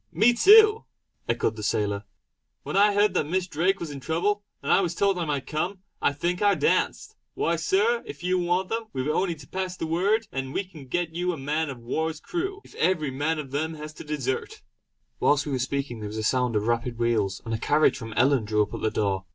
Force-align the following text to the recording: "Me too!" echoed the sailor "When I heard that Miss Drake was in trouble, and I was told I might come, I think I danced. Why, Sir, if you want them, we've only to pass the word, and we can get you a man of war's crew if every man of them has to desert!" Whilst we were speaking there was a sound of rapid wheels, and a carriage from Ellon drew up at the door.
"Me 0.11 0.33
too!" 0.33 0.83
echoed 1.29 1.55
the 1.55 1.61
sailor 1.61 2.05
"When 2.63 2.75
I 2.75 2.95
heard 2.95 3.13
that 3.13 3.27
Miss 3.27 3.45
Drake 3.45 3.79
was 3.79 3.91
in 3.91 3.99
trouble, 3.99 4.41
and 4.63 4.71
I 4.71 4.81
was 4.81 4.95
told 4.95 5.19
I 5.19 5.25
might 5.25 5.45
come, 5.45 5.83
I 6.01 6.11
think 6.11 6.41
I 6.41 6.55
danced. 6.55 7.13
Why, 7.35 7.55
Sir, 7.55 8.01
if 8.07 8.23
you 8.23 8.39
want 8.39 8.69
them, 8.69 8.85
we've 8.93 9.07
only 9.07 9.35
to 9.35 9.47
pass 9.47 9.77
the 9.77 9.85
word, 9.85 10.27
and 10.31 10.55
we 10.55 10.63
can 10.63 10.87
get 10.87 11.13
you 11.13 11.31
a 11.33 11.37
man 11.37 11.69
of 11.69 11.77
war's 11.77 12.19
crew 12.19 12.61
if 12.63 12.73
every 12.77 13.11
man 13.11 13.37
of 13.37 13.51
them 13.51 13.75
has 13.75 13.93
to 13.93 14.03
desert!" 14.03 14.63
Whilst 15.19 15.45
we 15.45 15.51
were 15.51 15.59
speaking 15.59 15.99
there 15.99 16.07
was 16.09 16.17
a 16.17 16.23
sound 16.23 16.55
of 16.55 16.65
rapid 16.65 16.97
wheels, 16.97 17.39
and 17.45 17.53
a 17.53 17.59
carriage 17.59 17.99
from 17.99 18.13
Ellon 18.13 18.45
drew 18.45 18.63
up 18.63 18.73
at 18.73 18.81
the 18.81 18.89
door. 18.89 19.25